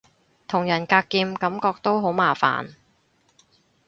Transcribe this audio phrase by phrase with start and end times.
[0.47, 2.73] 同人格劍感覺都好麻煩